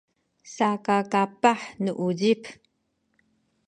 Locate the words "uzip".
2.07-2.41